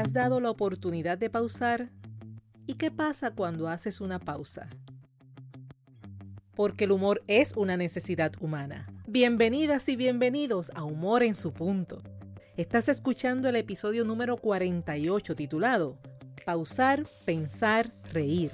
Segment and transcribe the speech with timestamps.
[0.00, 1.90] has dado la oportunidad de pausar?
[2.66, 4.68] ¿Y qué pasa cuando haces una pausa?
[6.54, 8.86] Porque el humor es una necesidad humana.
[9.06, 12.02] Bienvenidas y bienvenidos a Humor en su punto.
[12.56, 15.98] Estás escuchando el episodio número 48 titulado
[16.46, 18.50] Pausar, pensar, reír.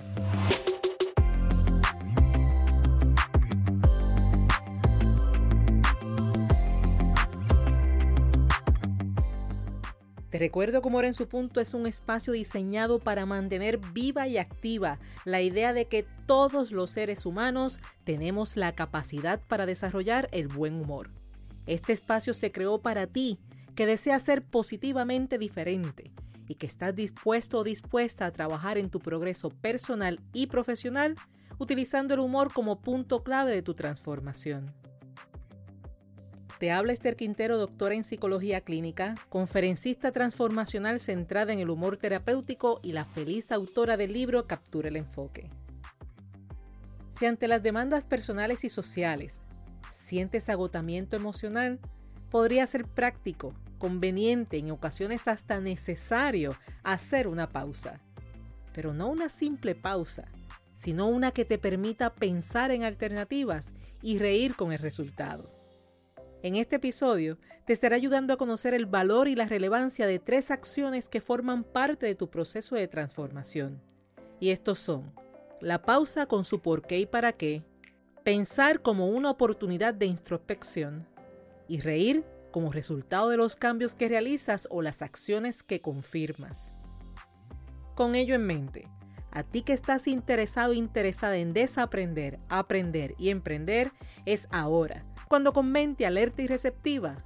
[10.39, 14.99] Recuerdo que Humor en su punto es un espacio diseñado para mantener viva y activa
[15.25, 20.75] la idea de que todos los seres humanos tenemos la capacidad para desarrollar el buen
[20.75, 21.11] humor.
[21.67, 23.39] Este espacio se creó para ti,
[23.75, 26.13] que deseas ser positivamente diferente
[26.49, 31.17] y que estás dispuesto o dispuesta a trabajar en tu progreso personal y profesional
[31.59, 34.73] utilizando el humor como punto clave de tu transformación.
[36.59, 42.81] Te habla Esther Quintero, doctora en psicología clínica, conferencista transformacional centrada en el humor terapéutico
[42.83, 45.51] y la feliz autora del libro Captura el enfoque.
[47.11, 49.39] Si ante las demandas personales y sociales
[49.93, 51.79] sientes agotamiento emocional,
[52.31, 58.01] podría ser práctico, conveniente, en ocasiones hasta necesario hacer una pausa.
[58.73, 60.25] Pero no una simple pausa,
[60.75, 65.56] sino una que te permita pensar en alternativas y reír con el resultado.
[66.43, 70.51] En este episodio te estaré ayudando a conocer el valor y la relevancia de tres
[70.51, 73.83] acciones que forman parte de tu proceso de transformación.
[74.39, 75.13] Y estos son
[75.61, 77.65] la pausa con su por qué y para qué,
[78.23, 81.09] pensar como una oportunidad de introspección
[81.69, 86.75] y reír como resultado de los cambios que realizas o las acciones que confirmas.
[87.95, 88.89] Con ello en mente,
[89.31, 93.91] a ti que estás interesado o interesada en desaprender, aprender y emprender,
[94.27, 97.17] es ahora cuando con mente alerta y receptiva,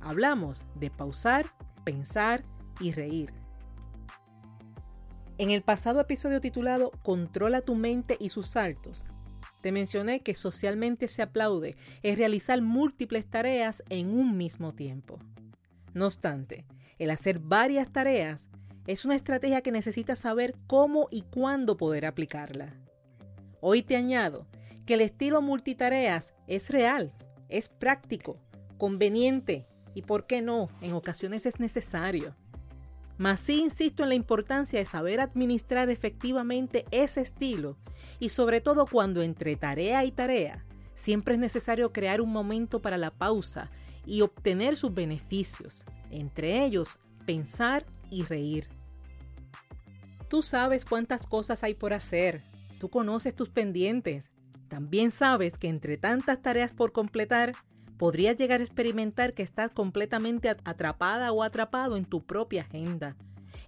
[0.00, 1.46] hablamos de pausar,
[1.84, 2.42] pensar
[2.80, 3.32] y reír.
[5.38, 9.04] En el pasado episodio titulado Controla tu mente y sus saltos,
[9.62, 15.20] te mencioné que socialmente se aplaude es realizar múltiples tareas en un mismo tiempo.
[15.94, 16.66] No obstante,
[16.98, 18.48] el hacer varias tareas
[18.88, 22.74] es una estrategia que necesitas saber cómo y cuándo poder aplicarla.
[23.60, 24.48] Hoy te añado
[24.84, 27.14] que el estilo multitareas es real
[27.52, 28.38] es práctico,
[28.78, 32.34] conveniente y, ¿por qué no?, en ocasiones es necesario.
[33.18, 37.76] Mas sí insisto en la importancia de saber administrar efectivamente ese estilo
[38.18, 40.64] y sobre todo cuando entre tarea y tarea
[40.94, 43.70] siempre es necesario crear un momento para la pausa
[44.06, 48.66] y obtener sus beneficios, entre ellos pensar y reír.
[50.28, 52.42] Tú sabes cuántas cosas hay por hacer,
[52.80, 54.31] tú conoces tus pendientes,
[54.72, 57.52] también sabes que entre tantas tareas por completar,
[57.98, 63.14] podrías llegar a experimentar que estás completamente atrapada o atrapado en tu propia agenda.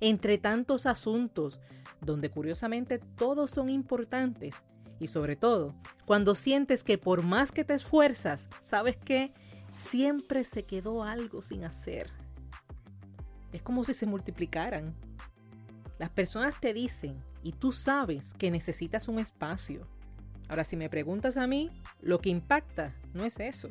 [0.00, 1.60] Entre tantos asuntos,
[2.00, 4.62] donde curiosamente todos son importantes.
[4.98, 5.74] Y sobre todo,
[6.06, 9.34] cuando sientes que por más que te esfuerzas, sabes que
[9.72, 12.10] siempre se quedó algo sin hacer.
[13.52, 14.94] Es como si se multiplicaran.
[15.98, 19.86] Las personas te dicen y tú sabes que necesitas un espacio,
[20.48, 23.68] Ahora, si me preguntas a mí, lo que impacta no es eso,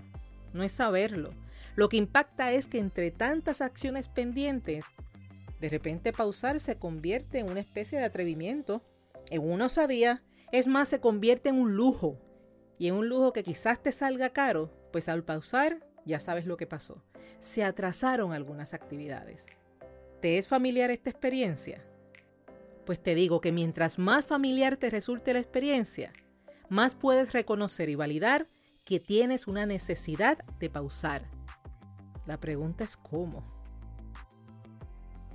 [0.53, 1.29] no es saberlo.
[1.75, 4.85] Lo que impacta es que entre tantas acciones pendientes,
[5.59, 8.83] de repente pausar se convierte en una especie de atrevimiento,
[9.29, 12.19] en una osadía, es más, se convierte en un lujo.
[12.77, 16.57] Y en un lujo que quizás te salga caro, pues al pausar ya sabes lo
[16.57, 17.03] que pasó.
[17.39, 19.45] Se atrasaron algunas actividades.
[20.21, 21.83] ¿Te es familiar esta experiencia?
[22.85, 26.11] Pues te digo que mientras más familiar te resulte la experiencia,
[26.73, 28.49] más puedes reconocer y validar
[28.83, 31.29] que tienes una necesidad de pausar.
[32.25, 33.43] La pregunta es cómo.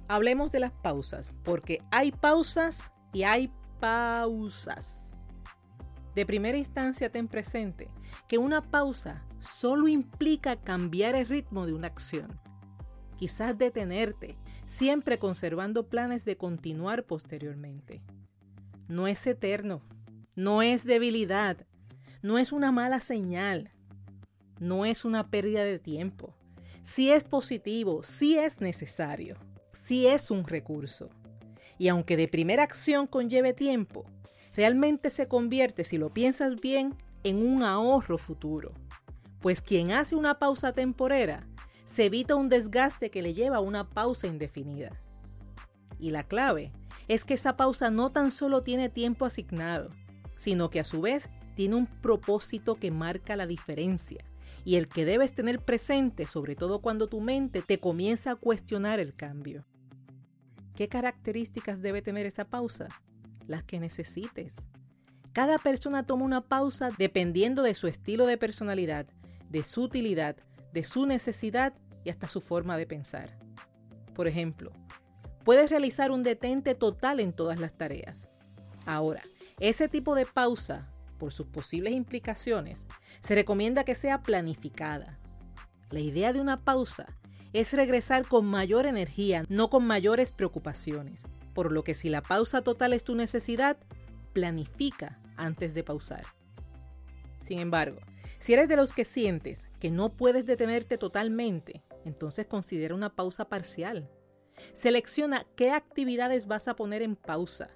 [0.09, 5.06] Hablemos de las pausas, porque hay pausas y hay pausas.
[6.15, 7.88] De primera instancia ten presente
[8.27, 12.41] que una pausa solo implica cambiar el ritmo de una acción.
[13.16, 18.03] Quizás detenerte, siempre conservando planes de continuar posteriormente.
[18.89, 19.83] No es eterno,
[20.39, 21.67] no es debilidad,
[22.23, 23.73] no es una mala señal,
[24.61, 26.33] no es una pérdida de tiempo.
[26.85, 29.35] Si es positivo, si es necesario,
[29.73, 31.11] si es un recurso.
[31.77, 34.05] Y aunque de primera acción conlleve tiempo,
[34.55, 36.95] realmente se convierte, si lo piensas bien,
[37.25, 38.71] en un ahorro futuro.
[39.41, 41.49] Pues quien hace una pausa temporera
[41.85, 44.91] se evita un desgaste que le lleva a una pausa indefinida.
[45.99, 46.71] Y la clave
[47.09, 49.89] es que esa pausa no tan solo tiene tiempo asignado,
[50.39, 54.25] sino que a su vez tiene un propósito que marca la diferencia
[54.65, 59.01] y el que debes tener presente, sobre todo cuando tu mente te comienza a cuestionar
[59.01, 59.67] el cambio.
[60.75, 62.89] ¿Qué características debe tener esa pausa?
[63.47, 64.57] Las que necesites.
[65.33, 69.07] Cada persona toma una pausa dependiendo de su estilo de personalidad,
[69.51, 70.37] de su utilidad,
[70.73, 71.75] de su necesidad
[72.05, 73.39] y hasta su forma de pensar.
[74.15, 74.73] Por ejemplo,
[75.45, 78.29] puedes realizar un detente total en todas las tareas.
[78.85, 79.23] Ahora,
[79.60, 82.87] ese tipo de pausa, por sus posibles implicaciones,
[83.21, 85.19] se recomienda que sea planificada.
[85.91, 87.07] La idea de una pausa
[87.53, 91.22] es regresar con mayor energía, no con mayores preocupaciones.
[91.55, 93.78] Por lo que si la pausa total es tu necesidad,
[94.33, 96.25] planifica antes de pausar.
[97.43, 97.99] Sin embargo,
[98.39, 103.49] si eres de los que sientes que no puedes detenerte totalmente, entonces considera una pausa
[103.49, 104.09] parcial.
[104.75, 107.71] Selecciona qué actividades vas a poner en pausa,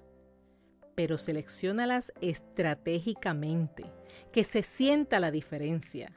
[0.95, 3.91] pero seleccionalas estratégicamente,
[4.31, 6.11] que se sienta la diferencia.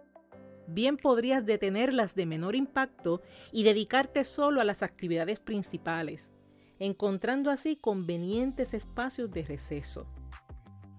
[0.68, 6.30] Bien podrías detenerlas de menor impacto y dedicarte solo a las actividades principales,
[6.78, 10.06] encontrando así convenientes espacios de receso.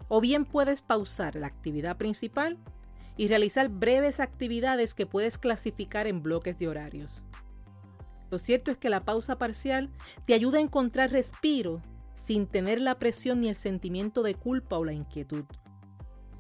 [0.08, 2.58] O bien puedes pausar la actividad principal
[3.18, 7.26] y realizar breves actividades que puedes clasificar en bloques de horarios.
[8.30, 9.90] Lo cierto es que la pausa parcial
[10.26, 11.82] te ayuda a encontrar respiro
[12.18, 15.46] sin tener la presión ni el sentimiento de culpa o la inquietud.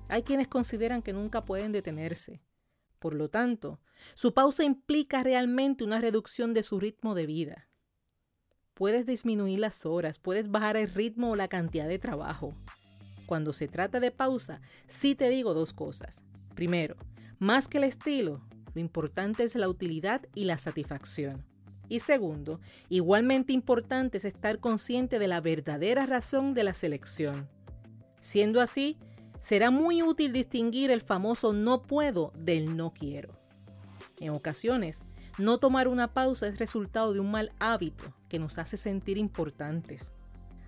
[0.09, 2.41] Hay quienes consideran que nunca pueden detenerse.
[2.97, 3.79] Por lo tanto,
[4.15, 7.69] su pausa implica realmente una reducción de su ritmo de vida.
[8.73, 12.55] Puedes disminuir las horas, puedes bajar el ritmo o la cantidad de trabajo.
[13.27, 16.23] Cuando se trata de pausa, sí te digo dos cosas.
[16.55, 16.95] Primero,
[17.37, 18.41] más que el estilo,
[18.73, 21.45] lo importante es la utilidad y la satisfacción.
[21.89, 27.49] Y segundo, igualmente importante es estar consciente de la verdadera razón de la selección.
[28.19, 28.97] Siendo así,
[29.39, 33.33] será muy útil distinguir el famoso no puedo del no quiero.
[34.19, 34.99] En ocasiones,
[35.37, 40.11] no tomar una pausa es resultado de un mal hábito que nos hace sentir importantes.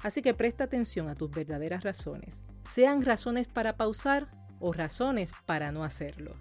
[0.02, 4.30] Así que presta atención a tus verdaderas razones, sean razones para pausar
[4.60, 6.32] o razones para no hacerlo.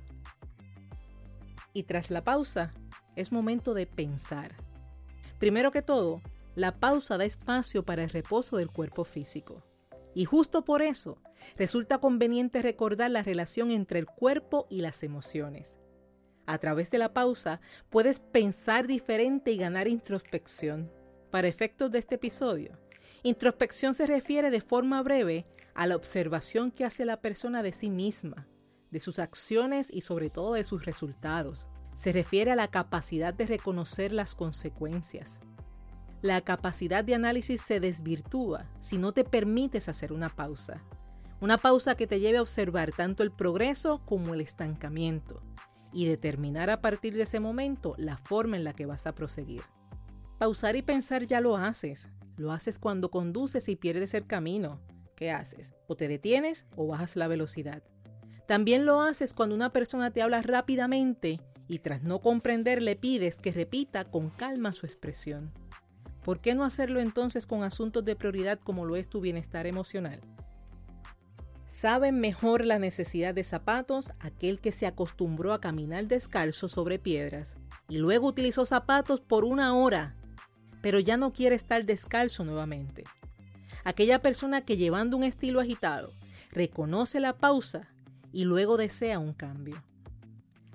[1.73, 2.73] Y tras la pausa,
[3.17, 4.55] es momento de pensar.
[5.39, 6.21] Primero que todo,
[6.55, 9.63] la pausa da espacio para el reposo del cuerpo físico.
[10.15, 11.23] Y justo por eso,
[11.57, 15.79] resulta conveniente recordar la relación entre el cuerpo y las emociones.
[16.47, 20.91] A través de la pausa, puedes pensar diferente y ganar introspección.
[21.31, 22.79] Para efectos de este episodio,
[23.23, 27.91] introspección se refiere de forma breve a la observación que hace la persona de sí
[27.91, 28.49] misma,
[28.91, 31.69] de sus acciones y sobre todo de sus resultados.
[31.99, 35.41] Se refiere a la capacidad de reconocer las consecuencias.
[36.23, 40.81] La capacidad de análisis se desvirtúa si no te permites hacer una pausa.
[41.41, 45.43] Una pausa que te lleve a observar tanto el progreso como el estancamiento
[45.93, 49.65] y determinar a partir de ese momento la forma en la que vas a proseguir.
[50.39, 52.11] Pausar y pensar ya lo haces.
[52.37, 54.81] Lo haces cuando conduces y pierdes el camino.
[55.17, 55.75] ¿Qué haces?
[55.89, 57.83] O te detienes o bajas la velocidad.
[58.47, 63.37] También lo haces cuando una persona te habla rápidamente y tras no comprender le pides
[63.37, 65.53] que repita con calma su expresión.
[66.25, 70.21] ¿Por qué no hacerlo entonces con asuntos de prioridad como lo es tu bienestar emocional?
[71.67, 77.57] Saben mejor la necesidad de zapatos aquel que se acostumbró a caminar descalzo sobre piedras
[77.89, 80.17] y luego utilizó zapatos por una hora,
[80.81, 83.05] pero ya no quiere estar descalzo nuevamente.
[83.85, 86.15] Aquella persona que llevando un estilo agitado
[86.51, 87.89] reconoce la pausa
[88.33, 89.83] y luego desea un cambio.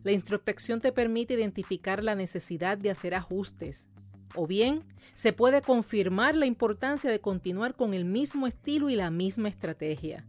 [0.03, 3.87] La introspección te permite identificar la necesidad de hacer ajustes,
[4.35, 4.83] o bien
[5.13, 10.25] se puede confirmar la importancia de continuar con el mismo estilo y la misma estrategia,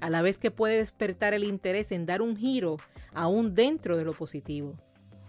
[0.00, 2.76] a la vez que puede despertar el interés en dar un giro
[3.12, 4.76] aún dentro de lo positivo.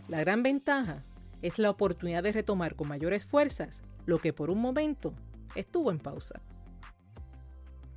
[0.08, 1.04] La gran ventaja
[1.42, 5.14] es la oportunidad de retomar con mayores fuerzas lo que por un momento
[5.56, 6.42] estuvo en pausa.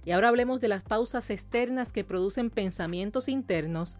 [0.05, 3.99] Y ahora hablemos de las pausas externas que producen pensamientos internos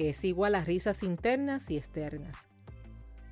[0.00, 2.48] que es igual a risas internas y externas.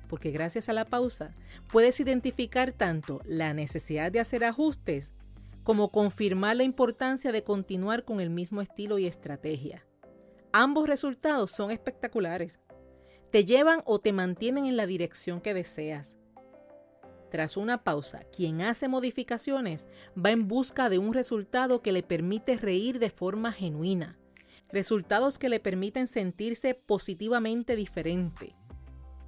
[0.07, 1.33] Porque gracias a la pausa
[1.71, 5.11] puedes identificar tanto la necesidad de hacer ajustes
[5.63, 9.83] como confirmar la importancia de continuar con el mismo estilo y estrategia.
[10.51, 12.59] Ambos resultados son espectaculares.
[13.31, 16.17] Te llevan o te mantienen en la dirección que deseas.
[17.31, 22.57] Tras una pausa, quien hace modificaciones va en busca de un resultado que le permite
[22.57, 24.18] reír de forma genuina,
[24.71, 28.55] resultados que le permiten sentirse positivamente diferente.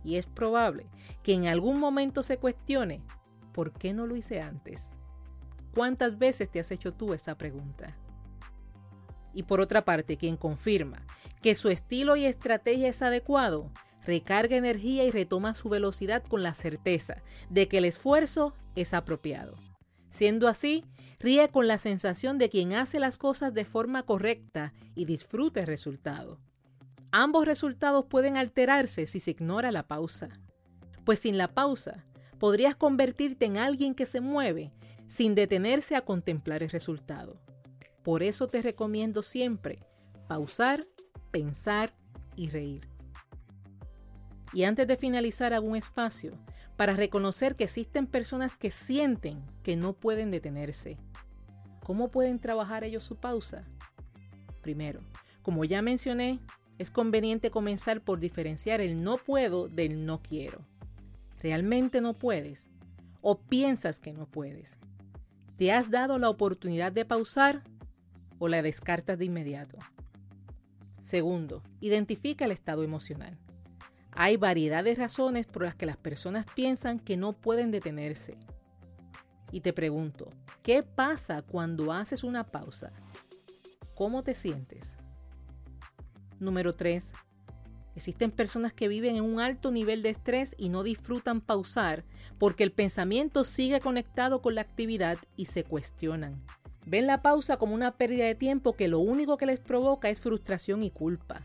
[0.04, 0.88] Y es probable
[1.24, 3.02] que en algún momento se cuestione,
[3.54, 4.90] ¿por qué no lo hice antes?
[5.74, 7.96] ¿Cuántas veces te has hecho tú esa pregunta?
[9.34, 11.06] Y por otra parte, quien confirma
[11.42, 13.72] que su estilo y estrategia es adecuado,
[14.06, 19.56] recarga energía y retoma su velocidad con la certeza de que el esfuerzo es apropiado.
[20.10, 20.84] Siendo así,
[21.22, 25.68] ríe con la sensación de quien hace las cosas de forma correcta y disfrute el
[25.68, 26.40] resultado.
[27.12, 30.30] Ambos resultados pueden alterarse si se ignora la pausa.
[31.06, 32.06] Pues sin la pausa,
[32.40, 34.72] podrías convertirte en alguien que se mueve
[35.08, 37.40] sin detenerse a contemplar el resultado.
[38.02, 39.84] Por eso te recomiendo siempre
[40.28, 40.86] pausar,
[41.30, 41.94] pensar
[42.36, 42.88] y reír.
[44.54, 46.32] Y antes de finalizar un espacio
[46.82, 50.98] para reconocer que existen personas que sienten que no pueden detenerse.
[51.86, 53.64] ¿Cómo pueden trabajar ellos su pausa?
[54.62, 55.00] Primero,
[55.44, 56.40] como ya mencioné,
[56.80, 60.66] es conveniente comenzar por diferenciar el no puedo del no quiero.
[61.44, 62.68] ¿Realmente no puedes?
[63.22, 64.80] ¿O piensas que no puedes?
[65.58, 67.62] ¿Te has dado la oportunidad de pausar
[68.40, 69.78] o la descartas de inmediato?
[71.04, 73.38] Segundo, identifica el estado emocional.
[74.14, 78.38] Hay variedad de razones por las que las personas piensan que no pueden detenerse.
[79.52, 80.30] Y te pregunto,
[80.64, 82.92] ¿qué pasa cuando haces una pausa?
[83.96, 84.96] ¿Cómo te sientes?
[86.40, 87.14] Número 3.
[87.96, 92.06] Existen personas que viven en un alto nivel de estrés y no disfrutan pausar
[92.38, 96.42] porque el pensamiento sigue conectado con la actividad y se cuestionan.
[96.86, 100.20] Ven la pausa como una pérdida de tiempo que lo único que les provoca es
[100.22, 101.42] frustración y culpa.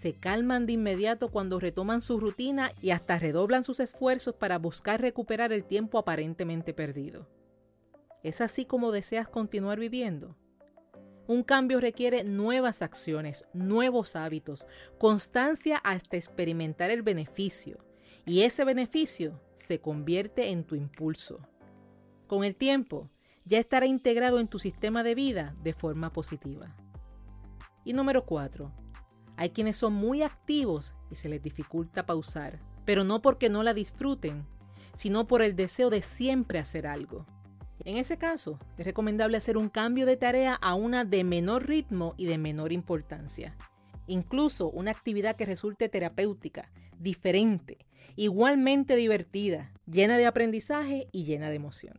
[0.00, 4.98] Se calman de inmediato cuando retoman su rutina y hasta redoblan sus esfuerzos para buscar
[5.02, 7.28] recuperar el tiempo aparentemente perdido.
[8.22, 10.38] ¿Es así como deseas continuar viviendo?
[11.26, 14.66] Un cambio requiere nuevas acciones, nuevos hábitos,
[14.96, 17.84] constancia hasta experimentar el beneficio.
[18.24, 21.46] Y ese beneficio se convierte en tu impulso.
[22.26, 23.10] Con el tiempo,
[23.44, 26.74] ya estará integrado en tu sistema de vida de forma positiva.
[27.84, 28.79] Y número 4.
[29.40, 33.72] Hay quienes son muy activos y se les dificulta pausar, pero no porque no la
[33.72, 34.44] disfruten,
[34.94, 37.24] sino por el deseo de siempre hacer algo.
[37.86, 42.12] En ese caso, es recomendable hacer un cambio de tarea a una de menor ritmo
[42.18, 43.56] y de menor importancia.
[44.06, 47.78] Incluso una actividad que resulte terapéutica, diferente,
[48.16, 51.94] igualmente divertida, llena de aprendizaje y llena de emoción.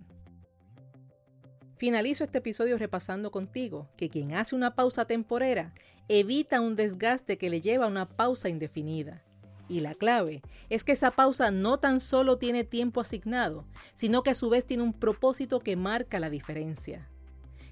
[1.82, 5.74] Finalizo este episodio repasando contigo que quien hace una pausa temporera
[6.10, 9.24] evita un desgaste que le lleva a una pausa indefinida
[9.68, 14.30] y la clave es que esa pausa no tan solo tiene tiempo asignado, sino que
[14.30, 17.10] a su vez tiene un propósito que marca la diferencia.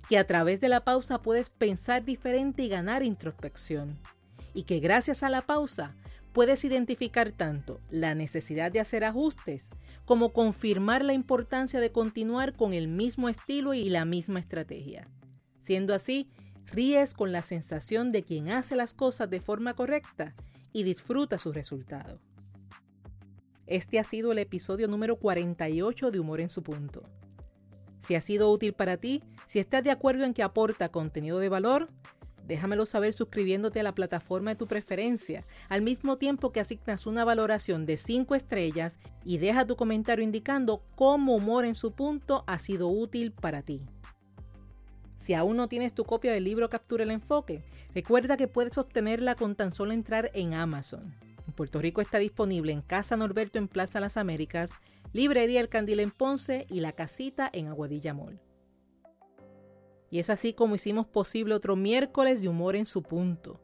[0.10, 4.00] Que a través de la pausa puedes pensar diferente y ganar introspección.
[4.56, 5.96] Y que gracias a la pausa
[6.39, 9.67] puedes identificar tanto la necesidad de hacer ajustes
[10.05, 15.10] como confirmar la importancia de continuar con el mismo estilo y la misma estrategia.
[15.60, 16.29] Siendo así,
[16.67, 20.34] ríes con la sensación de quien hace las cosas de forma correcta
[20.72, 22.22] y disfruta su resultado.
[23.67, 27.03] Este ha sido el episodio número 48 de Humor en su punto.
[28.00, 31.50] Si ha sido útil para ti, si estás de acuerdo en que aporta contenido de
[31.50, 31.89] valor,
[32.50, 37.24] déjamelo saber suscribiéndote a la plataforma de tu preferencia, al mismo tiempo que asignas una
[37.24, 42.58] valoración de 5 estrellas y deja tu comentario indicando cómo Humor en su punto ha
[42.58, 43.82] sido útil para ti.
[45.15, 47.63] Si aún no tienes tu copia del libro Captura el Enfoque,
[47.94, 51.03] recuerda que puedes obtenerla con tan solo entrar en Amazon.
[51.46, 54.72] En Puerto Rico está disponible en Casa Norberto en Plaza Las Américas,
[55.13, 58.39] Librería El Candil en Ponce y La Casita en Aguadilla Mall.
[60.12, 63.62] Y es así como hicimos posible otro miércoles de humor en su punto.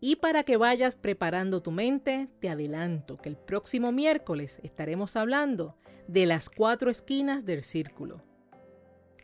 [0.00, 5.76] Y para que vayas preparando tu mente, te adelanto que el próximo miércoles estaremos hablando
[6.08, 8.22] de las cuatro esquinas del círculo.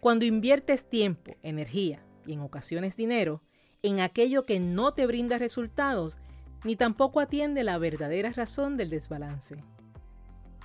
[0.01, 3.43] Cuando inviertes tiempo, energía y en ocasiones dinero
[3.83, 6.19] en aquello que no te brinda resultados,
[6.65, 9.57] ni tampoco atiende la verdadera razón del desbalance.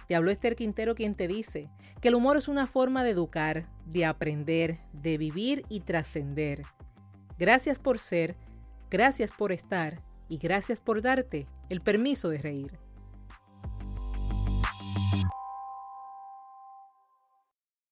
[0.07, 1.69] Te habló Esther Quintero quien te dice
[2.01, 6.63] que el humor es una forma de educar, de aprender, de vivir y trascender.
[7.37, 8.35] Gracias por ser,
[8.89, 12.79] gracias por estar y gracias por darte el permiso de reír.